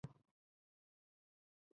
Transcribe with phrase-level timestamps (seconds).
[0.03, 1.67] 爱称是。